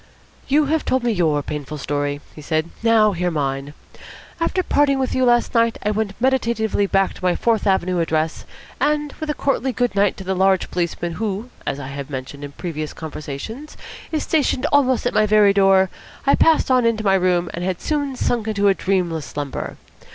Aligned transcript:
"You 0.47 0.65
have 0.65 0.83
told 0.83 1.03
me 1.03 1.11
your 1.11 1.43
painful 1.43 1.77
story," 1.77 2.21
he 2.33 2.41
said. 2.41 2.71
"Now 2.81 3.11
hear 3.11 3.29
mine. 3.29 3.75
After 4.39 4.63
parting 4.63 4.97
with 4.97 5.13
you 5.13 5.25
last 5.25 5.53
night, 5.53 5.77
I 5.85 5.91
went 5.91 6.19
meditatively 6.19 6.87
back 6.87 7.13
to 7.13 7.23
my 7.23 7.35
Fourth 7.35 7.67
Avenue 7.67 7.99
address, 7.99 8.45
and, 8.79 9.13
with 9.19 9.29
a 9.29 9.35
courtly 9.35 9.71
good 9.71 9.93
night 9.93 10.17
to 10.17 10.23
the 10.23 10.33
large 10.33 10.71
policeman 10.71 11.11
who, 11.21 11.51
as 11.67 11.79
I 11.79 11.89
have 11.89 12.09
mentioned 12.09 12.43
in 12.43 12.53
previous 12.53 12.93
conversations, 12.93 13.77
is 14.11 14.23
stationed 14.23 14.65
almost 14.71 15.05
at 15.05 15.13
my 15.13 15.27
very 15.27 15.53
door, 15.53 15.91
I 16.25 16.33
passed 16.33 16.71
on 16.71 16.83
into 16.83 17.03
my 17.03 17.13
room, 17.13 17.51
and 17.53 17.63
had 17.63 17.79
soon 17.79 18.15
sunk 18.15 18.47
into 18.47 18.69
a 18.69 18.73
dreamless 18.73 19.27
slumber. 19.27 19.77